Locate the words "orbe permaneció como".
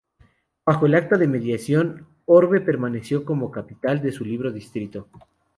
2.25-3.51